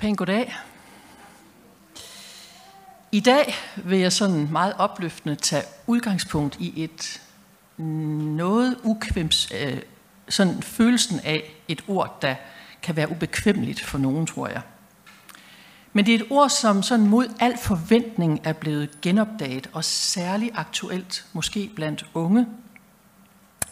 [0.00, 0.56] Pæn goddag.
[3.12, 7.22] I dag vil jeg sådan meget opløftende tage udgangspunkt i et
[7.76, 9.78] noget ukvems, øh,
[10.28, 12.34] sådan følelsen af et ord, der
[12.82, 14.62] kan være ubekvemmeligt for nogen, tror jeg.
[15.92, 20.52] Men det er et ord, som sådan mod al forventning er blevet genopdaget, og særligt
[20.54, 22.46] aktuelt, måske blandt unge,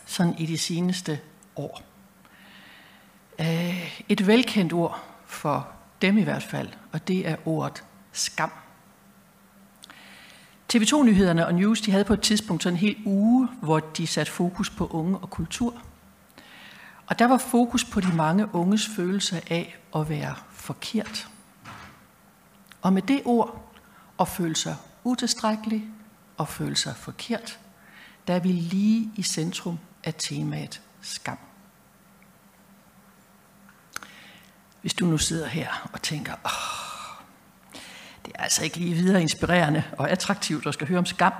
[0.06, 1.20] sådan i de seneste
[1.56, 1.82] år.
[3.38, 8.50] Øh, et velkendt ord for dem i hvert fald, og det er ordet skam.
[10.74, 14.32] TV2-nyhederne og News de havde på et tidspunkt sådan en hel uge, hvor de satte
[14.32, 15.82] fokus på unge og kultur.
[17.06, 21.28] Og der var fokus på de mange unges følelse af at være forkert.
[22.82, 23.74] Og med det ord,
[24.20, 25.84] at føle sig utilstrækkelig
[26.36, 27.58] og føle sig forkert,
[28.26, 31.38] der er vi lige i centrum af temaet skam.
[34.80, 36.88] Hvis du nu sidder her og tænker, åh,
[38.26, 41.32] det er altså ikke lige videre inspirerende og attraktivt at skal høre om skam,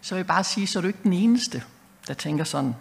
[0.00, 1.62] så vil jeg bare sige, så er du ikke den eneste,
[2.08, 2.74] der tænker sådan.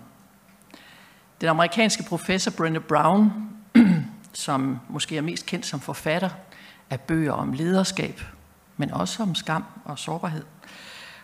[1.42, 3.32] Den amerikanske professor Brenda Brown,
[4.34, 6.30] som måske er mest kendt som forfatter
[6.90, 8.22] af bøger om lederskab,
[8.78, 10.44] men også om skam og sårbarhed,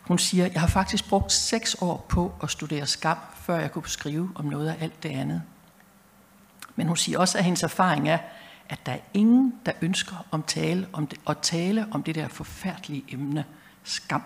[0.01, 3.87] hun siger, jeg har faktisk brugt seks år på at studere skam, før jeg kunne
[3.87, 5.41] skrive om noget af alt det andet.
[6.79, 8.17] Men hun siger også, at hendes erfaring er,
[8.69, 12.27] at der er ingen, der ønsker om tale om det, at tale om det der
[12.27, 13.45] forfærdelige emne,
[13.83, 14.23] skam.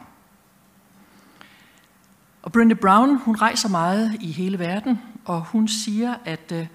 [2.44, 6.68] Og Brenda Brown, hun rejser meget i hele verden, og hun siger, at øh,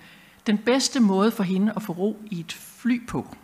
[0.46, 3.36] den bedste måde for hende at få ro i et fly på,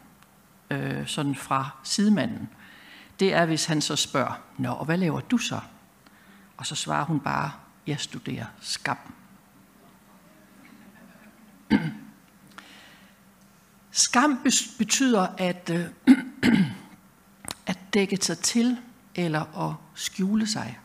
[0.71, 2.49] øh, sådan fra sidemanden,
[3.21, 5.61] det er, hvis han så spørger, Nå, og hvad laver du så?
[6.57, 7.51] Og så svarer hun bare,
[7.87, 8.99] jeg studerer skam.
[13.97, 14.39] Skam
[14.79, 15.87] betyder at, øh,
[17.67, 18.79] at dække sig til
[19.15, 20.79] eller at skjule sig.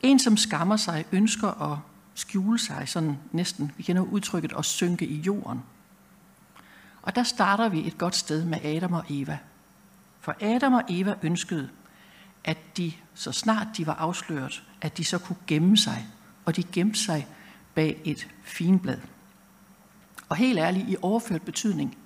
[0.00, 1.78] En, som skammer sig, ønsker at
[2.14, 5.62] skjule sig, sådan næsten, vi kender udtrykket, at synke i jorden.
[7.02, 9.38] Og der starter vi et godt sted med Adam og Eva.
[10.20, 11.68] For Adam og Eva ønskede,
[12.44, 16.06] at de, så snart de var afsløret, at de så kunne gemme sig.
[16.44, 17.26] Og de gemte sig
[17.74, 18.98] bag et finblad.
[20.28, 21.98] Og helt ærligt, i overført betydning,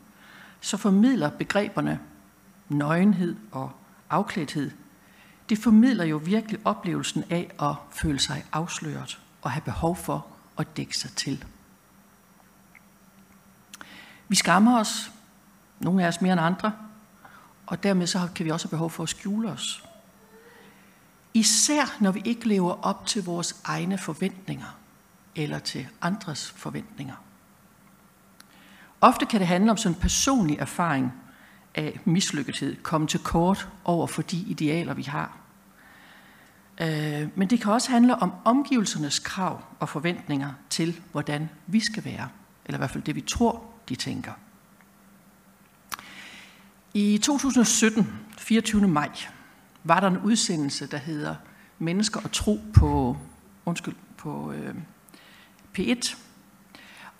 [0.60, 2.00] så formidler begreberne
[2.68, 3.72] nøgenhed og
[4.10, 4.70] afklædthed,
[5.48, 10.26] det formidler jo virkelig oplevelsen af at føle sig afsløret og have behov for
[10.58, 11.44] at dække sig til.
[14.28, 15.10] Vi skammer os,
[15.80, 16.72] nogle af os mere end andre,
[17.66, 19.84] og dermed så kan vi også have behov for at skjule os.
[21.34, 24.78] Især når vi ikke lever op til vores egne forventninger
[25.36, 27.14] eller til andres forventninger.
[29.02, 31.12] Ofte kan det handle om sådan en personlig erfaring
[31.74, 35.38] af mislykkethed, komme til kort over for de idealer, vi har.
[36.80, 42.04] Øh, men det kan også handle om omgivelsernes krav og forventninger til, hvordan vi skal
[42.04, 42.28] være,
[42.66, 44.32] eller i hvert fald det, vi tror, de tænker.
[46.94, 48.88] I 2017, 24.
[48.88, 49.10] maj,
[49.84, 51.34] var der en udsendelse, der hedder
[51.78, 53.16] Mennesker og tro på,
[53.66, 54.74] undskyld, på øh,
[55.78, 56.16] P1,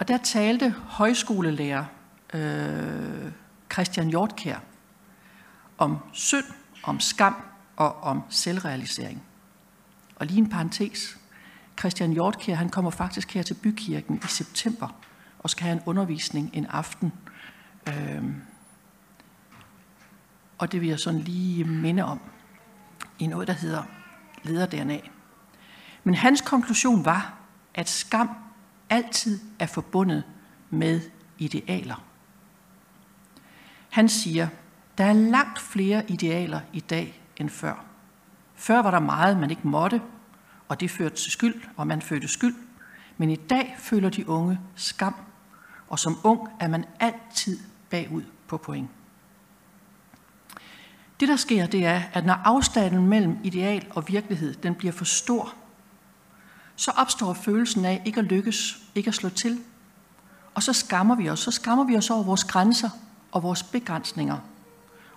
[0.03, 1.85] og der talte højskolelærer
[2.35, 3.33] øh,
[3.73, 4.59] Christian Hjortkær
[5.79, 6.45] om synd,
[6.83, 7.37] om skam
[7.77, 9.23] og om selvrealisering.
[10.17, 11.19] Og lige en parentes.
[11.79, 14.89] Christian Hjortkær, han kommer faktisk her til Bykirken i september
[15.39, 17.13] og skal have en undervisning en aften.
[17.89, 18.25] Øh,
[20.59, 22.21] og det vil jeg sådan lige minde om
[23.19, 23.83] i noget, der hedder
[24.43, 24.99] leder-DNA.
[26.05, 27.35] Men hans konklusion var,
[27.75, 28.29] at skam
[28.93, 30.25] altid er forbundet
[30.71, 31.01] med
[31.39, 32.05] idealer.
[33.91, 34.49] Han siger,
[34.99, 37.85] der er langt flere idealer i dag end før.
[38.55, 40.03] Før var der meget, man ikke måtte,
[40.69, 42.55] og det førte til skyld, og man følte skyld.
[43.17, 45.15] Men i dag føler de unge skam,
[45.89, 47.59] og som ung er man altid
[47.91, 48.91] bagud på point.
[51.21, 55.05] Det, der sker, det er, at når afstanden mellem ideal og virkelighed den bliver for
[55.05, 55.55] stor,
[56.83, 59.61] så opstår følelsen af ikke at lykkes, ikke at slå til.
[60.55, 61.41] Og så skammer vi os.
[61.41, 62.91] Så skammer vi os over vores grænser
[63.33, 64.39] og vores begrænsninger.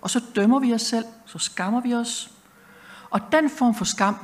[0.00, 2.30] Og så dømmer vi os selv, så skammer vi os.
[3.10, 4.16] Og den form for skam,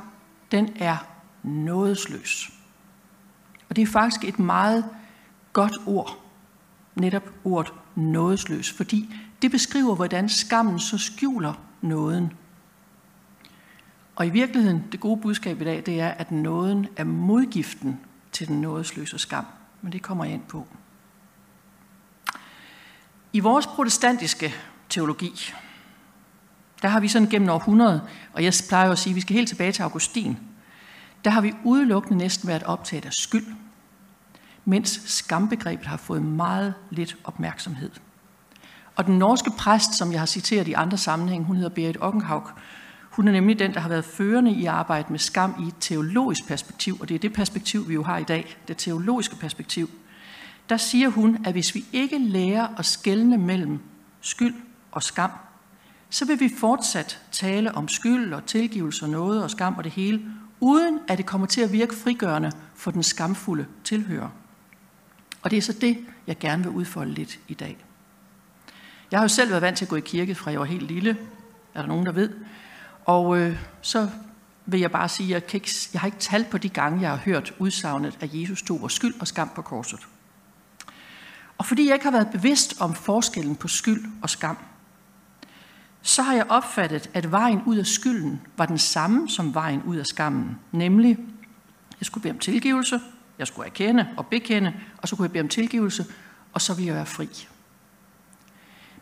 [0.51, 0.97] den er
[1.43, 2.51] nådesløs.
[3.69, 4.85] Og det er faktisk et meget
[5.53, 6.19] godt ord,
[6.95, 12.33] netop ordet nådesløs, fordi det beskriver, hvordan skammen så skjuler nåden
[14.15, 17.99] og i virkeligheden, det gode budskab i dag, det er, at nåden er modgiften
[18.31, 19.45] til den nådesløse skam.
[19.81, 20.67] Men det kommer jeg ind på.
[23.33, 24.53] I vores protestantiske
[24.89, 25.53] teologi,
[26.81, 28.01] der har vi sådan gennem århundrede,
[28.33, 30.37] og jeg plejer at sige, at vi skal helt tilbage til Augustin,
[31.25, 33.45] der har vi udelukkende næsten været optaget af skyld,
[34.65, 37.91] mens skambegrebet har fået meget lidt opmærksomhed.
[38.95, 42.47] Og den norske præst, som jeg har citeret i andre sammenhæng, hun hedder Berit Ockenhaug,
[43.13, 46.47] hun er nemlig den, der har været førende i arbejdet med skam i et teologisk
[46.47, 49.89] perspektiv, og det er det perspektiv, vi jo har i dag, det teologiske perspektiv.
[50.69, 53.79] Der siger hun, at hvis vi ikke lærer at skelne mellem
[54.21, 54.55] skyld
[54.91, 55.31] og skam,
[56.09, 59.91] så vil vi fortsat tale om skyld og tilgivelse og noget og skam og det
[59.91, 60.21] hele,
[60.59, 64.29] uden at det kommer til at virke frigørende for den skamfulde tilhører.
[65.41, 67.77] Og det er så det, jeg gerne vil udfolde lidt i dag.
[69.11, 70.87] Jeg har jo selv været vant til at gå i kirke fra jeg var helt
[70.87, 71.17] lille,
[71.73, 72.29] er der nogen, der ved.
[73.05, 74.09] Og øh, så
[74.65, 77.01] vil jeg bare sige, at jeg, kan ikke, jeg har ikke talt på de gange,
[77.01, 79.99] jeg har hørt udsagnet, at Jesus tog vores skyld og skam på korset.
[81.57, 84.57] Og fordi jeg ikke har været bevidst om forskellen på skyld og skam,
[86.01, 89.95] så har jeg opfattet, at vejen ud af skylden var den samme som vejen ud
[89.97, 90.59] af skammen.
[90.71, 91.17] Nemlig,
[91.99, 92.99] jeg skulle bede om tilgivelse,
[93.39, 96.05] jeg skulle erkende og bekende, og så kunne jeg bede om tilgivelse,
[96.53, 97.47] og så ville jeg være fri.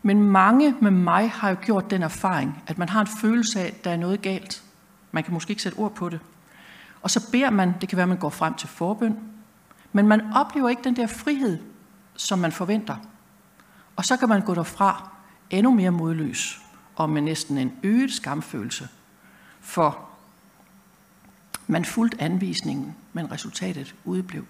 [0.02, 3.68] Men mange med mig har jo gjort den erfaring, at man har en følelse af,
[3.68, 4.64] at der er noget galt.
[5.12, 6.20] Man kan måske ikke sætte ord på det.
[7.02, 9.20] Og så beder man, det kan være, at man går frem til forbøn,
[9.94, 11.60] men man oplever ikke den der frihed,
[12.16, 12.96] som man forventer.
[13.96, 15.10] Og så kan man gå derfra
[15.50, 16.62] endnu mere modløs,
[16.96, 18.88] og med næsten en øget skamfølelse,
[19.60, 20.10] for
[21.68, 24.46] man fulgte anvisningen, men resultatet udeblev.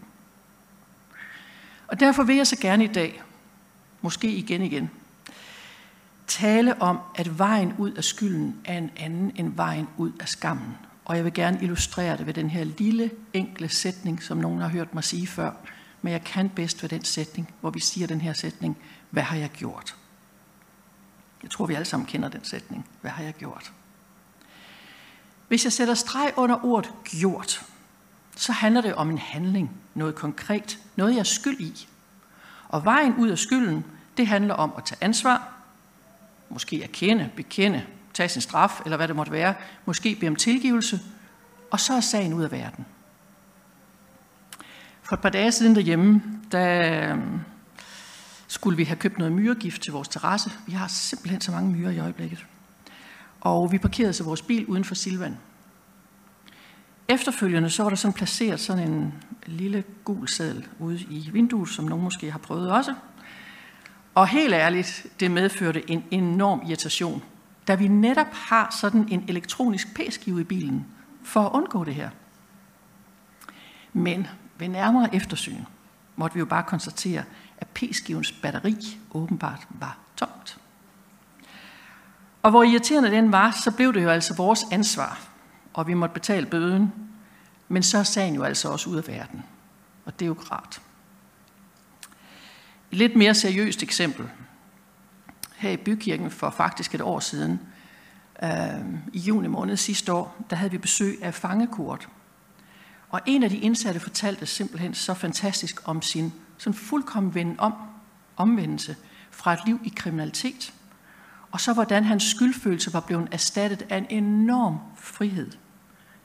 [1.87, 3.23] Og derfor vil jeg så gerne i dag,
[4.01, 4.89] måske igen igen,
[6.31, 10.77] tale om, at vejen ud af skylden er en anden end vejen ud af skammen.
[11.05, 14.67] Og jeg vil gerne illustrere det ved den her lille, enkle sætning, som nogen har
[14.67, 15.51] hørt mig sige før.
[16.01, 18.77] Men jeg kan bedst ved den sætning, hvor vi siger den her sætning,
[19.09, 19.95] hvad har jeg gjort?
[21.43, 22.87] Jeg tror, vi alle sammen kender den sætning.
[23.01, 23.71] Hvad har jeg gjort?
[25.47, 27.65] Hvis jeg sætter streg under ordet gjort,
[28.35, 31.87] så handler det om en handling, noget konkret, noget jeg er skyld i.
[32.69, 33.85] Og vejen ud af skylden,
[34.17, 35.60] det handler om at tage ansvar,
[36.53, 37.83] måske erkende, bekende,
[38.13, 39.53] tage sin straf, eller hvad det måtte være,
[39.85, 40.99] måske bede om tilgivelse,
[41.71, 42.85] og så er sagen ud af verden.
[45.03, 46.21] For et par dage siden derhjemme,
[46.51, 47.39] der øhm,
[48.47, 50.51] skulle vi have købt noget myregift til vores terrasse.
[50.67, 52.45] Vi har simpelthen så mange myrer i øjeblikket.
[53.41, 55.37] Og vi parkerede så vores bil uden for Silvan.
[57.07, 59.13] Efterfølgende så var der sådan placeret sådan en
[59.45, 62.95] lille gul seddel ude i vinduet, som nogen måske har prøvet også.
[64.15, 67.23] Og helt ærligt, det medførte en enorm irritation,
[67.67, 70.85] da vi netop har sådan en elektronisk p-skive i bilen,
[71.23, 72.09] for at undgå det her.
[73.93, 74.27] Men
[74.57, 75.63] ved nærmere eftersyn
[76.15, 77.23] måtte vi jo bare konstatere,
[77.57, 80.57] at p-skivens batteri åbenbart var tomt.
[82.41, 85.21] Og hvor irriterende den var, så blev det jo altså vores ansvar,
[85.73, 86.93] og vi måtte betale bøden.
[87.67, 89.43] Men så er sagen jo altså også ud af verden.
[90.05, 90.81] Og det er jo rart.
[92.91, 94.29] Et lidt mere seriøst eksempel.
[95.55, 97.59] Her i bykirken for faktisk et år siden,
[98.43, 98.49] øh,
[99.13, 102.09] i juni måned sidste år, der havde vi besøg af fangekort.
[103.09, 107.73] Og en af de indsatte fortalte simpelthen så fantastisk om sin sådan fuldkommen vende om,
[108.37, 108.95] omvendelse
[109.31, 110.73] fra et liv i kriminalitet.
[111.51, 115.51] Og så hvordan hans skyldfølelse var blevet erstattet af en enorm frihed,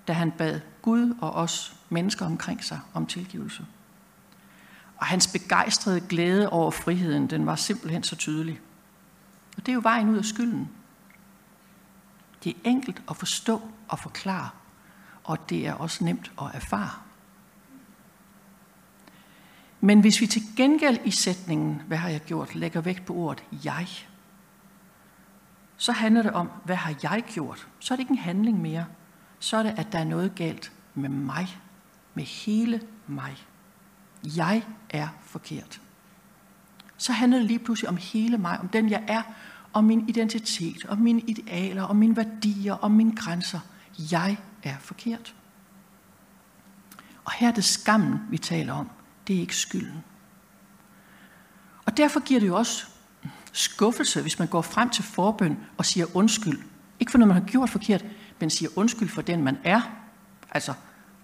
[0.08, 3.66] da han bad Gud og os mennesker omkring sig om tilgivelse.
[4.96, 8.60] Og hans begejstrede glæde over friheden, den var simpelthen så tydelig.
[9.56, 10.70] Og det er jo vejen ud af skylden.
[12.44, 14.48] Det er enkelt at forstå og forklare,
[15.24, 16.90] og det er også nemt at erfare.
[19.80, 23.44] Men hvis vi til gengæld i sætningen, hvad har jeg gjort, lægger vægt på ordet
[23.64, 23.88] jeg,
[25.76, 27.68] så handler det om, hvad har jeg gjort?
[27.80, 28.86] Så er det ikke en handling mere.
[29.38, 31.58] Så er det, at der er noget galt med mig,
[32.14, 33.36] med hele mig.
[34.36, 35.80] Jeg er forkert.
[36.96, 39.22] Så handler det lige pludselig om hele mig, om den jeg er,
[39.72, 43.60] om min identitet, om mine idealer, om mine værdier, om mine grænser.
[44.10, 45.34] Jeg er forkert.
[47.24, 48.90] Og her er det skammen, vi taler om.
[49.26, 50.04] Det er ikke skylden.
[51.86, 52.86] Og derfor giver det jo også
[53.52, 56.62] skuffelse, hvis man går frem til forbøn og siger undskyld.
[57.00, 58.04] Ikke for noget, man har gjort forkert,
[58.40, 59.80] men siger undskyld for den, man er.
[60.50, 60.74] Altså,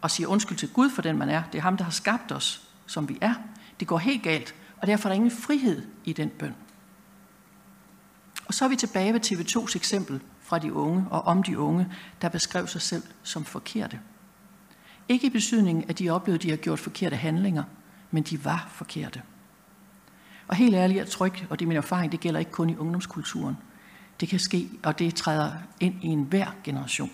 [0.00, 1.42] og siger undskyld til Gud for den, man er.
[1.52, 3.34] Det er ham, der har skabt os som vi er.
[3.80, 6.54] Det går helt galt, og derfor er der ingen frihed i den bøn.
[8.46, 11.92] Og så er vi tilbage ved TV2's eksempel fra de unge og om de unge,
[12.22, 14.00] der beskrev sig selv som forkerte.
[15.08, 17.62] Ikke i betydningen, at de oplevede, at de har gjort forkerte handlinger,
[18.10, 19.22] men de var forkerte.
[20.48, 22.70] Og helt ærligt, jeg tror ikke, og det er min erfaring, det gælder ikke kun
[22.70, 23.56] i ungdomskulturen.
[24.20, 27.10] Det kan ske, og det træder ind i enhver generation.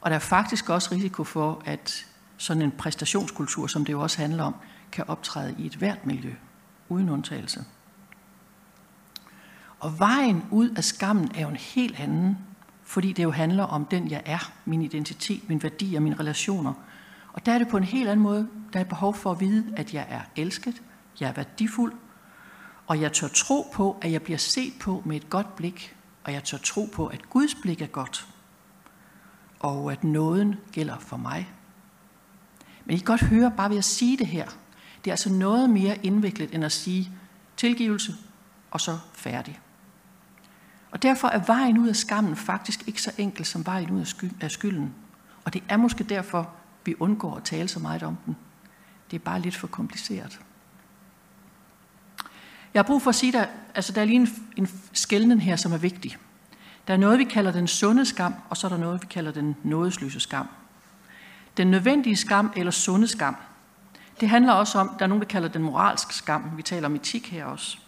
[0.00, 2.06] Og der er faktisk også risiko for, at
[2.38, 4.54] sådan en præstationskultur, som det jo også handler om,
[4.92, 6.34] kan optræde i et hvert miljø,
[6.88, 7.64] uden undtagelse.
[9.80, 12.38] Og vejen ud af skammen er jo en helt anden,
[12.82, 16.72] fordi det jo handler om den, jeg er, min identitet, min værdi og mine relationer.
[17.32, 19.72] Og der er det på en helt anden måde, der er behov for at vide,
[19.76, 20.82] at jeg er elsket,
[21.20, 21.92] jeg er værdifuld,
[22.86, 26.32] og jeg tør tro på, at jeg bliver set på med et godt blik, og
[26.32, 28.26] jeg tør tro på, at Guds blik er godt,
[29.60, 31.48] og at nåden gælder for mig.
[32.88, 34.46] Men I kan godt høre, bare ved at sige det her,
[35.04, 37.10] det er altså noget mere indviklet end at sige
[37.56, 38.14] tilgivelse,
[38.70, 39.60] og så færdig.
[40.90, 44.04] Og derfor er vejen ud af skammen faktisk ikke så enkel som vejen ud
[44.40, 44.94] af skylden.
[45.44, 46.50] Og det er måske derfor,
[46.84, 48.36] vi undgår at tale så meget om den.
[49.10, 50.40] Det er bare lidt for kompliceret.
[52.74, 55.56] Jeg har brug for at sige, at altså, der er lige en, en skældning her,
[55.56, 56.16] som er vigtig.
[56.86, 59.32] Der er noget, vi kalder den sunde skam, og så er der noget, vi kalder
[59.32, 60.48] den nådesløse skam.
[61.58, 63.36] Den nødvendige skam eller sunde skam,
[64.20, 66.50] det handler også om, der er nogen, der kalder den moralsk skam.
[66.56, 67.78] Vi taler om etik her også.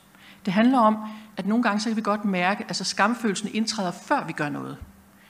[0.44, 0.96] Det handler om,
[1.36, 4.48] at nogle gange så kan vi godt mærke, at altså skamfølelsen indtræder, før vi gør
[4.48, 4.76] noget.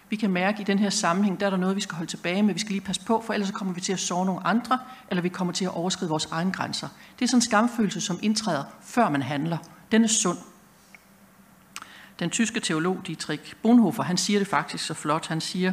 [0.08, 2.10] Vi kan mærke, at i den her sammenhæng, der er der noget, vi skal holde
[2.10, 4.26] tilbage med, vi skal lige passe på, for ellers så kommer vi til at sove
[4.26, 4.78] nogle andre,
[5.10, 6.88] eller vi kommer til at overskride vores egne grænser.
[7.18, 9.58] Det er sådan en skamfølelse, som indtræder, før man handler.
[9.92, 10.38] Den er sund.
[12.18, 15.26] Den tyske teolog Dietrich Bonhoeffer, han siger det faktisk så flot.
[15.26, 15.72] Han siger,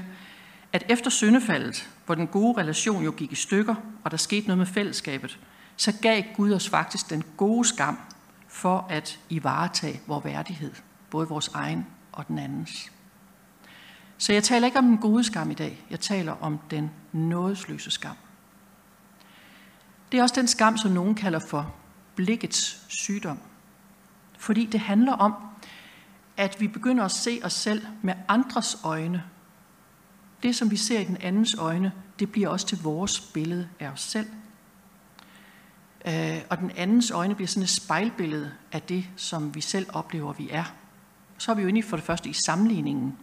[0.74, 4.58] at efter syndefaldet, hvor den gode relation jo gik i stykker, og der skete noget
[4.58, 5.40] med fællesskabet,
[5.76, 8.00] så gav Gud os faktisk den gode skam
[8.48, 10.72] for at ivaretage vores værdighed,
[11.10, 12.92] både vores egen og den andens.
[14.18, 17.92] Så jeg taler ikke om den gode skam i dag, jeg taler om den nådesløse
[17.92, 18.16] skam.
[20.12, 21.74] Det er også den skam, som nogen kalder for
[22.16, 23.40] blikkets sygdom.
[24.38, 25.34] Fordi det handler om,
[26.38, 29.24] at vi begynder at se os selv med andres øjne.
[30.44, 33.90] Det, som vi ser i den andens øjne, det bliver også til vores billede af
[33.90, 34.28] os selv.
[36.08, 40.34] Øh, og den andens øjne bliver sådan et spejlbillede af det, som vi selv oplever,
[40.34, 40.64] vi er.
[41.38, 43.18] Så er vi jo inde for det første i sammenligningen.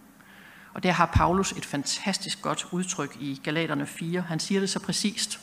[0.74, 4.20] Og der har Paulus et fantastisk godt udtryk i Galaterne 4.
[4.20, 5.40] Han siger det så præcist.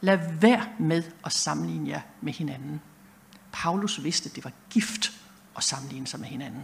[0.00, 2.80] Lad være med at sammenligne jer med hinanden.
[3.52, 5.12] Paulus vidste, at det var gift
[5.56, 6.62] at sammenligne sig med hinanden.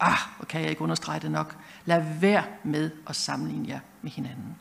[0.00, 1.56] Ah, hvor kan jeg ikke understrege det nok.
[1.84, 4.56] Lad være med at sammenligne jer med hinanden.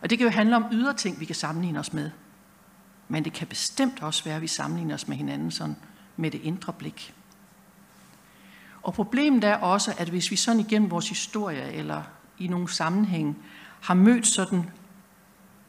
[0.00, 2.10] Og det kan jo handle om ydre ting, vi kan sammenligne os med.
[3.08, 5.76] Men det kan bestemt også være, at vi sammenligner os med hinanden sådan
[6.16, 7.14] med det indre blik.
[8.82, 12.02] Og problemet er også, at hvis vi sådan igennem vores historie eller
[12.38, 13.38] i nogle sammenhæng
[13.80, 14.70] har mødt sådan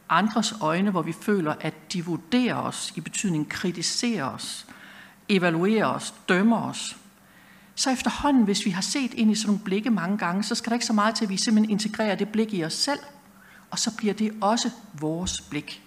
[0.08, 4.66] andres øjne, hvor vi føler, at de vurderer os, i betydning kritiserer os,
[5.28, 6.96] evaluerer os, dømmer os,
[7.74, 10.70] så efterhånden, hvis vi har set ind i sådan nogle blikke mange gange, så skal
[10.70, 13.00] der ikke så meget til, at vi simpelthen integrerer det blik i os selv,
[13.70, 15.82] og så bliver det også vores blik.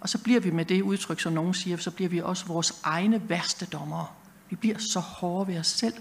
[0.00, 2.80] Og så bliver vi med det udtryk, som nogen siger, så bliver vi også vores
[2.84, 4.06] egne værste dommere.
[4.50, 5.94] Vi bliver så hårde ved os selv,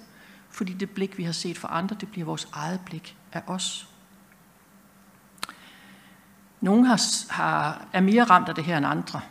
[0.50, 3.88] fordi det blik, vi har set for andre, det bliver vores eget blik af os.
[6.62, 9.22] Nogle har, har, er mere ramt af det her end andre.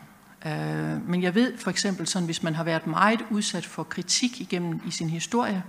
[0.46, 4.40] Øh, men jeg ved for eksempel, sådan, hvis man har været meget udsat for kritik
[4.40, 5.62] igennem i sin historie,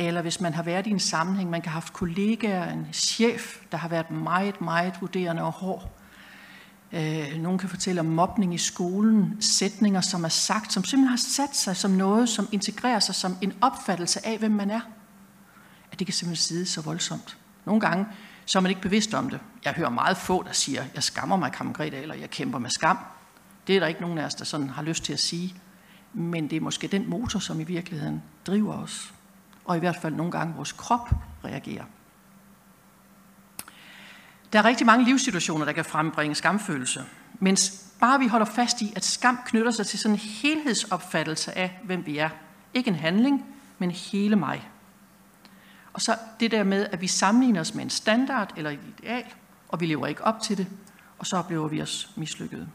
[0.00, 3.56] eller hvis man har været i en sammenhæng, man kan have haft kollegaer, en chef,
[3.72, 5.96] der har været meget, meget vurderende og hård,
[6.92, 11.16] Øh, nogen kan fortælle om mobning i skolen, sætninger, som er sagt, som simpelthen har
[11.16, 14.80] sat sig som noget, som integrerer sig som en opfattelse af, hvem man er.
[15.92, 17.38] At det kan simpelthen sidde så voldsomt.
[17.64, 18.06] Nogle gange
[18.46, 19.40] så er man ikke bevidst om det.
[19.64, 22.98] Jeg hører meget få, der siger, jeg skammer mig, Kammergreta, eller jeg kæmper med skam.
[23.66, 25.54] Det er der ikke nogen af os, der sådan har lyst til at sige.
[26.12, 29.14] Men det er måske den motor, som i virkeligheden driver os.
[29.64, 31.10] Og i hvert fald nogle gange vores krop
[31.44, 31.84] reagerer.
[34.52, 37.04] Der er rigtig mange livssituationer, der kan frembringe skamfølelse.
[37.38, 41.80] Mens bare vi holder fast i, at skam knytter sig til sådan en helhedsopfattelse af,
[41.84, 42.30] hvem vi er.
[42.74, 43.46] Ikke en handling,
[43.78, 44.70] men hele mig.
[45.92, 49.24] Og så det der med, at vi sammenligner os med en standard eller et ideal,
[49.68, 50.66] og vi lever ikke op til det,
[51.18, 52.68] og så oplever vi os mislykkede.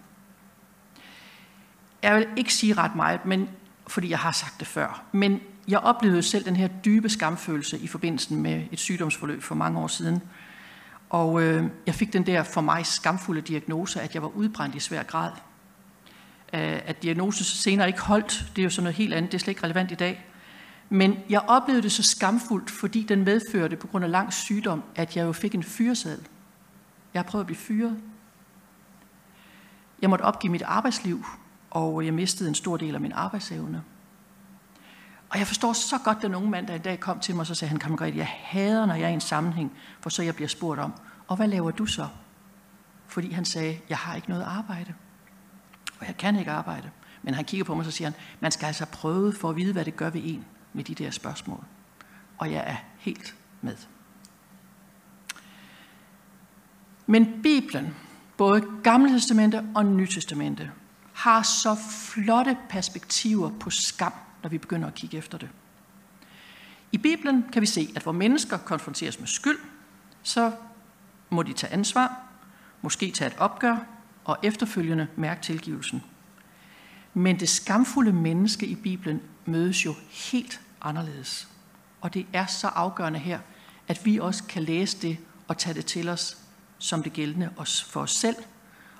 [2.04, 3.50] Jeg vil ikke sige ret meget, men,
[3.88, 7.88] fordi jeg har sagt det før, men jeg oplevede selv den her dybe skamfølelse i
[7.88, 10.22] forbindelse med et sygdomsforløb for mange år siden,
[11.10, 14.80] og øh, jeg fik den der for mig skamfulde diagnose, at jeg var udbrændt i
[14.80, 15.32] svær grad.
[16.54, 19.40] Øh, at diagnosen senere ikke holdt, det er jo sådan noget helt andet, det er
[19.40, 20.26] slet ikke relevant i dag.
[20.90, 25.18] Men jeg oplevede det så skamfuldt, fordi den medførte på grund af lang sygdom, at
[25.18, 26.28] jeg jo fik en fyreseddel.
[27.14, 27.98] Jeg har prøvet at blive fyret.
[30.02, 31.26] Jeg måtte opgive mit arbejdsliv,
[31.72, 33.84] og jeg mistede en stor del af min arbejdsevne.
[35.30, 37.48] Og jeg forstår så godt den unge mand, der i dag kom til mig, og
[37.48, 40.36] så sagde han, Kammergrethe, jeg hader, når jeg er i en sammenhæng, for så jeg
[40.36, 40.94] bliver spurgt om,
[41.28, 42.08] og hvad laver du så?
[43.08, 44.94] Fordi han sagde, jeg har ikke noget arbejde,
[46.00, 46.90] og jeg kan ikke arbejde.
[47.22, 49.56] Men han kigger på mig, og så siger han, man skal altså prøve for at
[49.56, 51.64] vide, hvad det gør ved en med de der spørgsmål.
[52.38, 53.76] Og jeg er helt med.
[57.06, 57.96] Men Bibelen,
[58.38, 60.72] både Gamle Testamente og Nye Testamente,
[61.14, 64.14] har så flotte perspektiver på skam,
[64.46, 65.50] når vi begynder at kigge efter det.
[66.92, 69.58] I Bibelen kan vi se, at hvor mennesker konfronteres med skyld,
[70.24, 70.52] så
[71.30, 72.22] må de tage ansvar,
[72.82, 73.78] måske tage et opgør
[74.26, 76.04] og efterfølgende mærke tilgivelsen.
[77.14, 81.48] Men det skamfulde menneske i Bibelen mødes jo helt anderledes.
[82.02, 83.40] Og det er så afgørende her,
[83.88, 86.38] at vi også kan læse det og tage det til os
[86.78, 87.50] som det gældende
[87.88, 88.36] for os selv.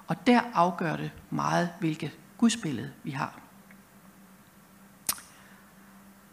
[0.08, 3.45] Og der afgør det meget, hvilket gudsbillede vi har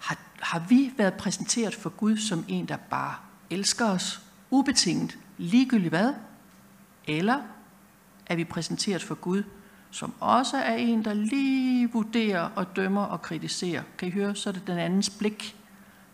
[0.03, 0.19] har.
[0.41, 3.15] Har vi været præsenteret for Gud som en, der bare
[3.51, 6.15] elsker os ubetinget, ligegyldigt hvad?
[7.05, 7.41] Eller
[8.27, 9.43] er vi præsenteret for Gud,
[9.91, 13.83] som også er en, der lige vurderer og dømmer og kritiserer?
[13.99, 15.57] Kan I høre, så er det den andens blik,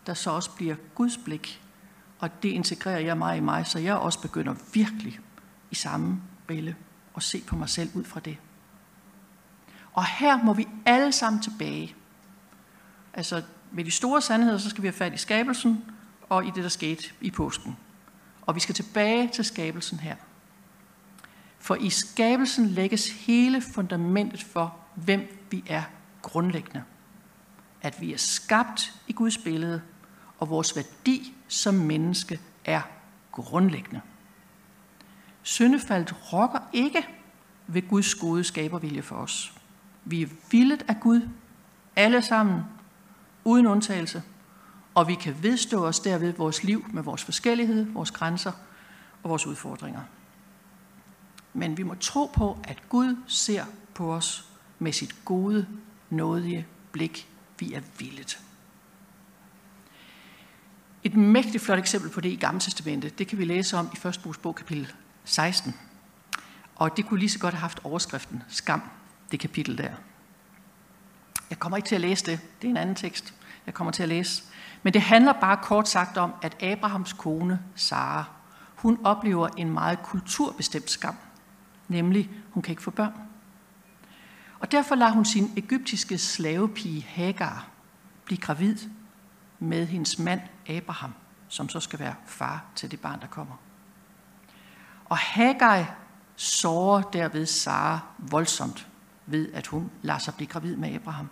[0.05, 1.61] der så også bliver Guds blik.
[2.19, 5.19] Og det integrerer jeg mig i mig, så jeg også begynder virkelig
[5.71, 6.75] i samme billede
[7.13, 8.37] og se på mig selv ud fra det.
[9.93, 11.95] Og her må vi alle sammen tilbage.
[13.13, 15.85] Altså med de store sandheder, så skal vi have fat i skabelsen
[16.29, 17.77] og i det, der skete i påsken.
[18.41, 20.15] Og vi skal tilbage til skabelsen her.
[21.59, 25.83] For i skabelsen lægges hele fundamentet for, hvem vi er
[26.21, 26.83] grundlæggende.
[27.81, 29.81] At vi er skabt i Guds billede,
[30.39, 32.81] og vores værdi som menneske er
[33.31, 34.01] grundlæggende.
[35.43, 37.07] Syndefaldet rokker ikke
[37.67, 39.53] ved Guds gode skabervilje for os.
[40.05, 41.29] Vi er villet af Gud,
[41.95, 42.61] alle sammen,
[43.43, 44.23] uden undtagelse,
[44.95, 48.51] og vi kan vedstå os derved vores liv med vores forskellighed, vores grænser
[49.23, 50.01] og vores udfordringer.
[51.53, 54.45] Men vi må tro på, at Gud ser på os
[54.79, 55.67] med sit gode,
[56.09, 57.29] nådige blik.
[57.59, 58.39] Vi er villet.
[61.03, 64.07] Et mægtigt flot eksempel på det i Gamle Testamentet, det kan vi læse om i
[64.07, 64.21] 1.
[64.25, 65.75] Mosebog kapitel 16.
[66.75, 68.81] Og det kunne lige så godt have haft overskriften Skam,
[69.31, 69.91] det kapitel der.
[71.49, 72.39] Jeg kommer ikke til at læse det.
[72.61, 73.33] Det er en anden tekst,
[73.65, 74.43] jeg kommer til at læse.
[74.83, 78.23] Men det handler bare kort sagt om, at Abrahams kone, Sara,
[78.75, 81.15] hun oplever en meget kulturbestemt skam.
[81.87, 83.13] Nemlig, hun kan ikke få børn.
[84.59, 87.67] Og derfor lader hun sin egyptiske slavepige Hagar
[88.25, 88.77] blive gravid
[89.59, 91.13] med hendes mand Abraham,
[91.47, 93.55] som så skal være far til det barn, der kommer.
[95.05, 95.95] Og Hagar
[96.35, 98.87] sårer derved Sara voldsomt
[99.25, 101.29] ved, at hun lader sig blive gravid med Abraham.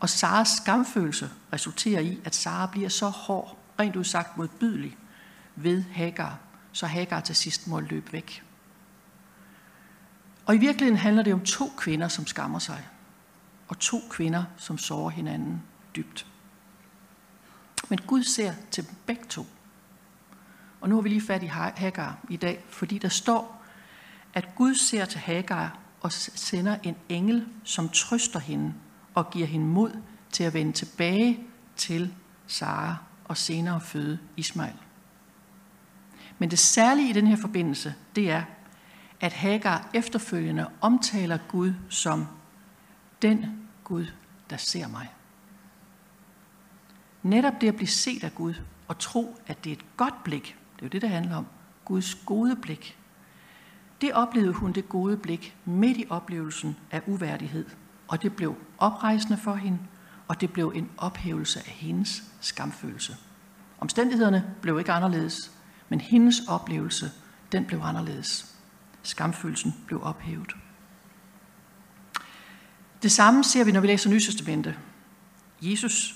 [0.00, 4.96] Og Saras skamfølelse resulterer i, at Sara bliver så hård, rent udsagt modbydelig,
[5.56, 6.38] ved Hagar,
[6.72, 8.44] så Hagar til sidst må løbe væk.
[10.46, 12.88] Og i virkeligheden handler det om to kvinder, som skammer sig,
[13.68, 15.62] og to kvinder, som sårer hinanden
[15.96, 16.26] dybt.
[17.88, 19.46] Men Gud ser til dem begge to.
[20.80, 23.64] Og nu har vi lige fat i Hagar i dag, fordi der står,
[24.34, 28.74] at Gud ser til Hagar og sender en engel, som trøster hende
[29.18, 30.00] og giver hende mod
[30.32, 31.40] til at vende tilbage
[31.76, 32.14] til
[32.46, 34.74] Sara og senere føde Ismail.
[36.38, 38.42] Men det særlige i den her forbindelse, det er,
[39.20, 42.26] at Hagar efterfølgende omtaler Gud som
[43.22, 43.46] den
[43.84, 44.06] Gud,
[44.50, 45.08] der ser mig.
[47.22, 48.54] Netop det at blive set af Gud
[48.88, 51.46] og tro, at det er et godt blik, det er jo det, det handler om,
[51.84, 52.98] Guds gode blik.
[54.00, 57.66] Det oplevede hun det gode blik midt i oplevelsen af uværdighed,
[58.08, 59.78] og det blev oprejsende for hende,
[60.28, 63.16] og det blev en ophævelse af hendes skamfølelse.
[63.80, 65.50] Omstændighederne blev ikke anderledes,
[65.88, 67.10] men hendes oplevelse,
[67.52, 68.54] den blev anderledes.
[69.02, 70.56] Skamfølelsen blev ophævet.
[73.02, 74.74] Det samme ser vi, når vi læser Nye
[75.62, 76.14] Jesus,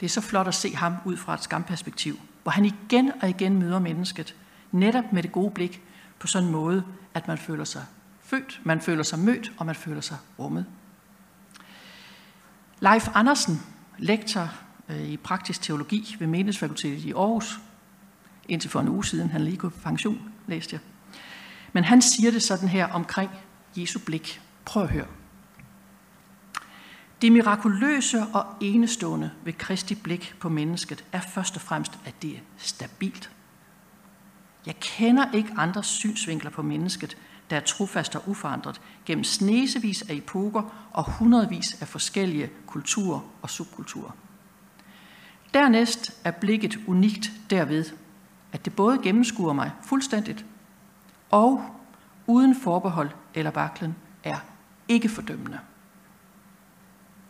[0.00, 3.28] det er så flot at se ham ud fra et skamperspektiv, hvor han igen og
[3.28, 4.34] igen møder mennesket,
[4.72, 5.82] netop med det gode blik,
[6.18, 7.84] på sådan en måde, at man føler sig
[8.20, 10.66] født, man føler sig mødt, og man føler sig rummet.
[12.80, 13.62] Leif Andersen,
[13.98, 14.50] lektor
[14.88, 17.60] øh, i praktisk teologi ved Menighedsfakultetet i Aarhus,
[18.48, 20.80] indtil for en uge siden, han lige gået på pension, læste jeg.
[21.72, 23.30] Men han siger det sådan her omkring
[23.76, 24.40] Jesu blik.
[24.64, 25.06] Prøv at høre.
[27.22, 32.30] Det mirakuløse og enestående ved Kristi blik på mennesket er først og fremmest, at det
[32.30, 33.30] er stabilt.
[34.66, 37.16] Jeg kender ikke andre synsvinkler på mennesket,
[37.50, 43.50] der er trofast og uforandret gennem snesevis af epoker og hundredvis af forskellige kulturer og
[43.50, 44.10] subkulturer.
[45.54, 47.84] Dernæst er blikket unikt derved,
[48.52, 50.44] at det både gennemskuer mig fuldstændigt
[51.30, 51.64] og
[52.26, 54.36] uden forbehold eller vaklen er
[54.88, 55.58] ikke fordømmende.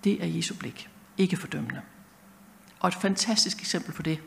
[0.05, 0.89] Det er Jesu blik.
[1.19, 1.81] Ikke fordømmende.
[2.81, 4.19] Og et fantastisk eksempel på det,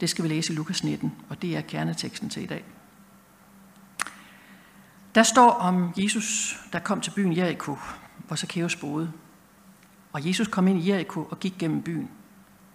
[0.00, 2.64] det skal vi læse i Lukas 19, og det er kerneteksten til i dag.
[5.14, 7.78] Der står om Jesus, der kom til byen Jericho,
[8.26, 9.12] hvor Zacchaeus boede.
[10.12, 12.10] Og Jesus kom ind i Jericho og gik gennem byen.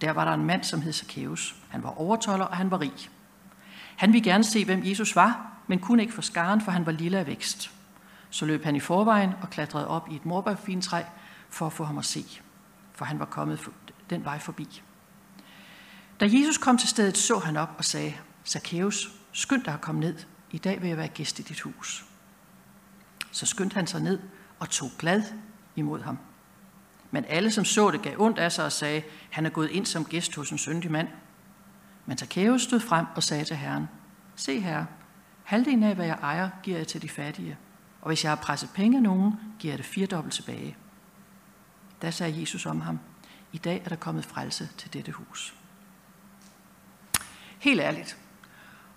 [0.00, 1.56] Der var der en mand, som hed Zacchaeus.
[1.68, 3.10] Han var overtoller, og han var rig.
[3.96, 6.92] Han ville gerne se, hvem Jesus var, men kunne ikke få skaren, for han var
[6.92, 7.70] lille af vækst.
[8.30, 11.02] Så løb han i forvejen og klatrede op i et morbærfintræ
[11.50, 12.24] for at få ham at se,
[12.92, 13.68] for han var kommet
[14.10, 14.82] den vej forbi.
[16.20, 18.14] Da Jesus kom til stedet, så han op og sagde,
[18.46, 20.16] Zacchaeus, skynd dig at komme ned.
[20.50, 22.07] I dag vil jeg være gæst i dit hus.
[23.38, 24.18] Så skyndte han sig ned
[24.58, 25.22] og tog glad
[25.76, 26.18] imod ham.
[27.10, 29.86] Men alle, som så det, gav ondt af sig og sagde, han er gået ind
[29.86, 31.08] som gæst hos en syndig mand.
[32.06, 33.88] Men Zacchaeus stod frem og sagde til Herren,
[34.36, 34.86] Se herre,
[35.44, 37.58] halvdelen af, hvad jeg ejer, giver jeg til de fattige.
[38.00, 40.76] Og hvis jeg har presset penge af nogen, giver jeg det firedobbelt tilbage.
[42.02, 42.98] Da sagde Jesus om ham,
[43.52, 45.54] i dag er der kommet frelse til dette hus.
[47.58, 48.18] Helt ærligt.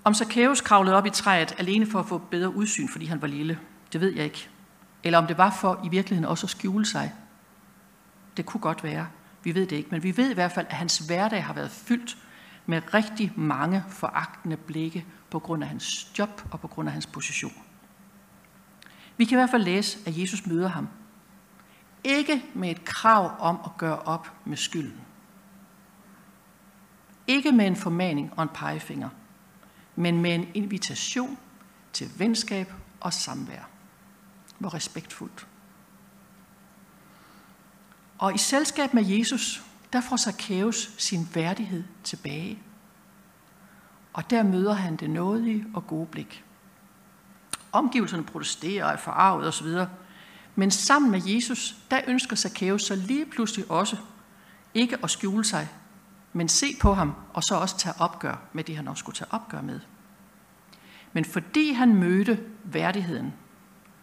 [0.03, 3.27] Om Zacchaeus kravlede op i træet alene for at få bedre udsyn, fordi han var
[3.27, 3.59] lille,
[3.93, 4.49] det ved jeg ikke.
[5.03, 7.13] Eller om det var for i virkeligheden også at skjule sig.
[8.37, 9.07] Det kunne godt være.
[9.43, 9.89] Vi ved det ikke.
[9.91, 12.17] Men vi ved i hvert fald, at hans hverdag har været fyldt
[12.65, 17.07] med rigtig mange foragtende blikke på grund af hans job og på grund af hans
[17.07, 17.53] position.
[19.17, 20.87] Vi kan i hvert fald læse, at Jesus møder ham.
[22.03, 25.01] Ikke med et krav om at gøre op med skylden.
[27.27, 29.09] Ikke med en formaning og en pegefinger,
[29.95, 31.37] men med en invitation
[31.93, 33.70] til venskab og samvær.
[34.61, 35.47] Hvor respektfuldt.
[38.17, 42.59] Og i selskab med Jesus, der får Zacchaeus sin værdighed tilbage.
[44.13, 46.43] Og der møder han det nådige og gode blik.
[47.71, 49.67] Omgivelserne protesterer og er forarvet osv.
[50.55, 53.97] Men sammen med Jesus, der ønsker Zacchaeus så lige pludselig også
[54.73, 55.69] ikke at skjule sig,
[56.33, 59.33] men se på ham og så også tage opgør med det, han også skulle tage
[59.33, 59.79] opgør med.
[61.13, 63.33] Men fordi han mødte værdigheden,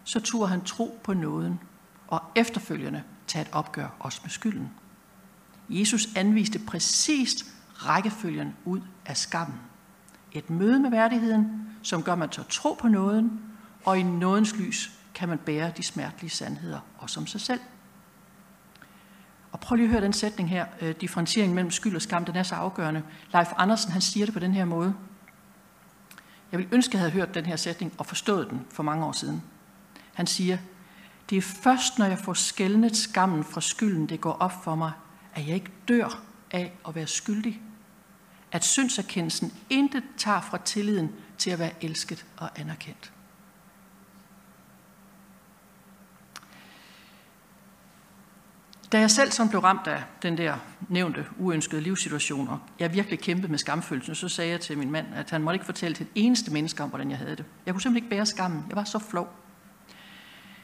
[0.09, 1.61] så turde han tro på nåden
[2.07, 4.71] og efterfølgende tage et opgør også med skylden.
[5.68, 7.44] Jesus anviste præcist
[7.75, 9.61] rækkefølgen ud af skammen.
[10.33, 13.40] Et møde med værdigheden, som gør, at man tør tro på nåden,
[13.85, 17.61] og i nådens lys kan man bære de smertelige sandheder også om sig selv.
[19.53, 22.42] Og prøv lige at høre den sætning her, øh, mellem skyld og skam, den er
[22.42, 23.03] så afgørende.
[23.33, 24.94] Leif Andersen, han siger det på den her måde.
[26.53, 29.05] Jeg vil ønske, at jeg havde hørt den her sætning og forstået den for mange
[29.05, 29.42] år siden.
[30.18, 30.59] Han siger,
[31.31, 34.92] det er først, når jeg får skældnet skammen fra skylden, det går op for mig,
[35.35, 37.61] at jeg ikke dør af at være skyldig.
[38.52, 43.12] At syndserkendelsen intet tager fra tilliden til at være elsket og anerkendt.
[48.92, 50.57] Da jeg selv som blev ramt af den der
[50.88, 55.07] nævnte uønskede livssituation, og jeg virkelig kæmpede med skamfølelsen, så sagde jeg til min mand,
[55.14, 57.44] at han måtte ikke fortælle til et eneste menneske om, hvordan jeg havde det.
[57.66, 58.64] Jeg kunne simpelthen ikke bære skammen.
[58.68, 59.47] Jeg var så flov.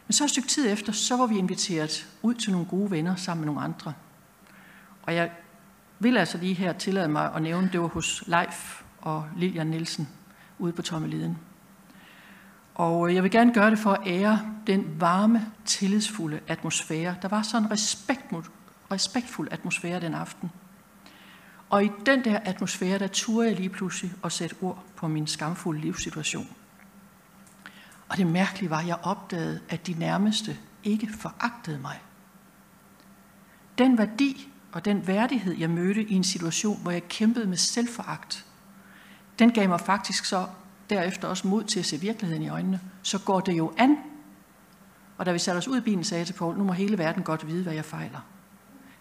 [0.07, 3.17] Men så et stykke tid efter, så var vi inviteret ud til nogle gode venner
[3.17, 3.93] sammen med nogle andre.
[5.03, 5.31] Og jeg
[5.99, 10.09] vil altså lige her tillade mig at nævne, det var hos Leif og Lilian Nielsen
[10.59, 11.39] ude på Tommeliden.
[12.75, 17.15] Og øh, jeg vil gerne gøre det for at ære den varme, tillidsfulde atmosfære.
[17.23, 18.25] Der var sådan en respekt,
[18.91, 20.51] respektfuld atmosfære den aften.
[21.71, 25.27] Og i den der atmosfære, der turde jeg lige pludselig at sætte ord på min
[25.27, 26.49] skamfulde livssituation.
[28.15, 32.01] Og det mærkelige var, at jeg opdagede, at de nærmeste ikke foragtede mig.
[33.79, 38.47] Den værdi og den værdighed, jeg mødte i en situation, hvor jeg kæmpede med selvforagt,
[39.39, 40.47] den gav mig faktisk så
[40.91, 42.81] derefter også mod til at se virkeligheden i øjnene.
[43.03, 43.99] Så går det jo an.
[45.19, 46.99] Og da vi satte os ud i bilen, sagde jeg til Paul, nu må hele
[46.99, 48.21] verden godt vide, hvad jeg fejler.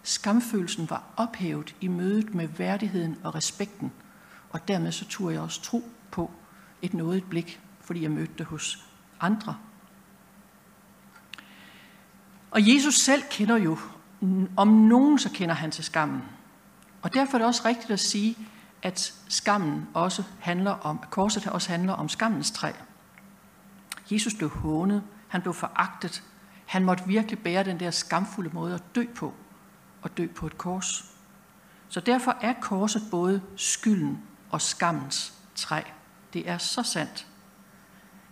[0.04, 3.92] Skamfølelsen var ophævet i mødet med værdigheden og respekten,
[4.50, 6.32] og dermed så turde jeg også tro på
[6.82, 8.93] et nådigt blik, fordi jeg mødte det hos
[9.24, 9.56] andre.
[12.52, 13.78] Og Jesus selv kender jo,
[14.58, 16.22] om nogen så kender han til skammen.
[17.02, 18.38] Og derfor er det også rigtigt at sige,
[18.82, 22.72] at skammen også handler om, at korset også handler om skammens træ.
[24.12, 26.24] Jesus blev hånet, han blev foragtet,
[26.66, 29.34] han måtte virkelig bære den der skamfulde måde at dø på,
[30.02, 31.06] og dø på et kors.
[31.90, 35.82] Så derfor er korset både skylden og skammens træ.
[36.34, 37.28] Det er så sandt.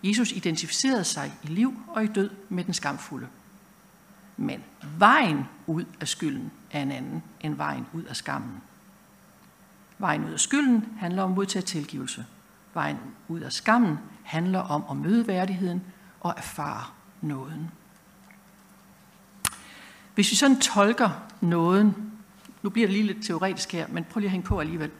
[0.04, 3.28] Jesus identificerede sig i liv og i død med den skamfulde.
[4.38, 4.64] Men
[4.98, 8.62] vejen ud af skylden er en anden end vejen ud af skammen.
[9.98, 12.26] Vejen ud af skylden handler om at modtage tilgivelse.
[12.74, 15.82] Vejen ud af skammen handler om at møde værdigheden
[16.20, 16.84] og erfare
[17.22, 17.72] nåden.
[20.16, 21.10] Hvis vi sådan tolker
[21.42, 22.12] nåden,
[22.62, 24.92] nu bliver det lige lidt teoretisk her, men prøv lige at hænge på alligevel.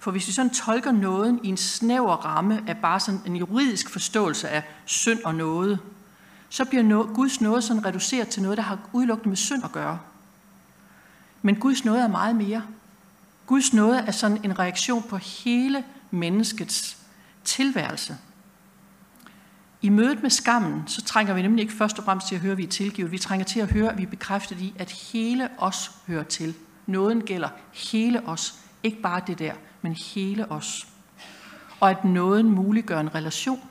[0.00, 3.90] For hvis vi sådan tolker nåden i en snæver ramme af bare sådan en juridisk
[3.90, 5.78] forståelse af synd og noget,
[6.48, 9.98] så bliver Guds nåde sådan reduceret til noget, der har udelukkende med synd at gøre.
[11.42, 12.62] Men Guds nåde er meget mere.
[13.46, 16.96] Guds nåde er sådan en reaktion på hele menneskets
[17.44, 18.16] tilværelse.
[19.82, 22.52] I mødet med skammen, så trænger vi nemlig ikke først og fremmest til at høre,
[22.52, 23.12] at vi er tilgivet.
[23.12, 26.54] Vi trænger til at høre, at vi er bekræftet i, at hele os hører til.
[26.86, 28.54] Nåden gælder hele os.
[28.82, 30.88] Ikke bare det der, men hele os.
[31.80, 33.68] Og at nåden muliggør en relation.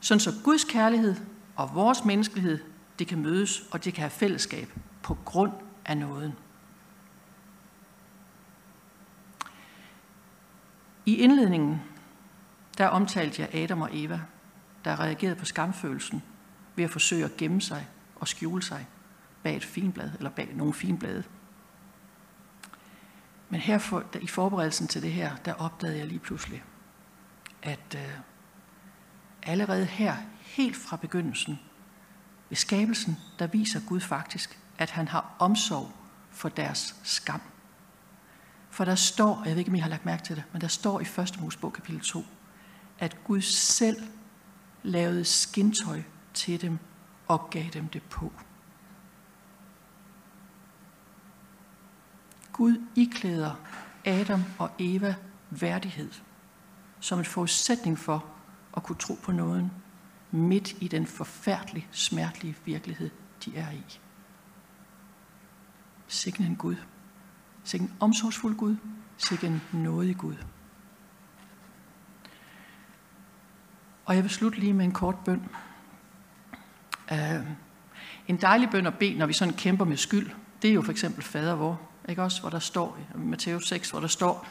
[0.00, 1.16] Sådan så Guds kærlighed
[1.56, 2.58] og vores menneskelighed,
[2.98, 4.72] det kan mødes, og det kan have fællesskab
[5.02, 5.52] på grund
[5.84, 6.32] af nåden.
[11.06, 11.82] I indledningen,
[12.78, 14.20] der omtalte jeg Adam og Eva,
[14.84, 16.22] der reagerede på skamfølelsen
[16.76, 18.86] ved at forsøge at gemme sig og skjule sig
[19.42, 21.24] bag et finblad, eller bag nogle finblade.
[23.50, 26.64] Men her for, der, i forberedelsen til det her, der opdagede jeg lige pludselig,
[27.62, 28.18] at øh,
[29.42, 31.60] allerede her, helt fra begyndelsen,
[32.48, 35.92] ved skabelsen, der viser Gud faktisk, at han har omsorg
[36.30, 37.40] for deres skam.
[38.70, 40.68] For der står, jeg ved ikke, om I har lagt mærke til det, men der
[40.68, 41.40] står i 1.
[41.40, 42.24] Mosebog kapitel 2,
[42.98, 44.02] at Gud selv
[44.82, 46.02] lavede skintøj
[46.34, 46.78] til dem
[47.28, 48.32] og gav dem det på.
[52.58, 53.54] Gud iklæder
[54.04, 55.14] Adam og Eva
[55.50, 56.10] værdighed
[57.00, 58.24] som en forudsætning for
[58.76, 59.70] at kunne tro på nåden
[60.30, 63.10] midt i den forfærdelige, smertelige virkelighed,
[63.44, 64.00] de er i.
[66.06, 66.76] Sikke en Gud.
[67.64, 68.76] Sikke en omsorgsfuld Gud.
[69.16, 70.36] Sikke en nådig Gud.
[74.04, 75.48] Og jeg vil slutte lige med en kort bøn.
[77.12, 77.46] Uh,
[78.28, 80.30] en dejlig bøn at bede, når vi sådan kæmper med skyld,
[80.62, 83.90] det er jo for eksempel fader vor, ikke også, hvor der står i Matthæus 6,
[83.90, 84.46] hvor der står,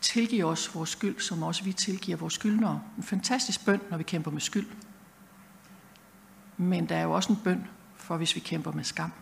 [0.00, 2.82] tilgiv os vores skyld, som også vi tilgiver vores skyldnere.
[2.96, 4.66] En fantastisk bøn, når vi kæmper med skyld.
[6.56, 9.12] Men der er jo også en bøn for, hvis vi kæmper med skam.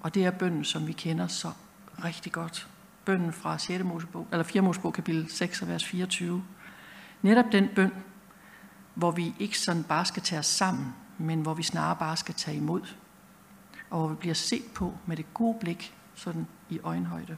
[0.00, 1.50] Og det er bønnen, som vi kender så
[2.04, 2.68] rigtig godt.
[3.04, 3.84] Bønnen fra 6.
[3.84, 4.62] Mosebog, eller 4.
[4.62, 6.44] Mosebog, kapitel 6, vers 24.
[7.22, 7.92] Netop den bøn,
[8.94, 12.34] hvor vi ikke sådan bare skal tage os sammen, men hvor vi snarere bare skal
[12.34, 12.82] tage imod.
[13.90, 17.36] Og hvor vi bliver set på med det gode blik, sådan i øjenhøjde.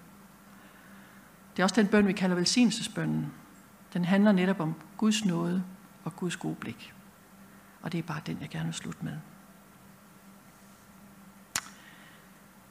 [1.56, 3.32] Det er også den bøn, vi kalder velsignelsesbønnen.
[3.92, 5.64] Den handler netop om Guds nåde
[6.04, 6.94] og Guds gode blik.
[7.82, 9.16] Og det er bare den, jeg gerne vil slutte med.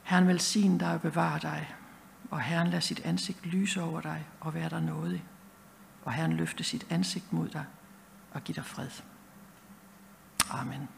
[0.02, 1.74] Herren velsign dig og bevare dig,
[2.30, 5.24] og Herren lad sit ansigt lyse over dig og være dig nådig.
[6.04, 7.64] Og Herren løfte sit ansigt mod dig
[8.32, 8.90] og give dig fred.
[10.50, 10.88] Amen.